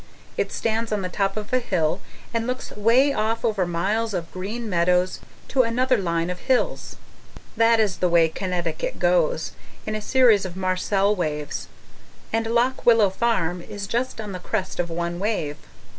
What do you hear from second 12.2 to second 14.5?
and Lock Willow Farm is just on the